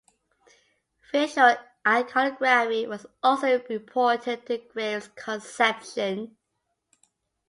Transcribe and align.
Visual 1.11 1.57
iconography 1.87 2.87
was 2.87 3.05
also 3.21 3.61
important 3.69 4.47
to 4.47 4.57
Graves's 4.57 5.09
conception. 5.13 6.35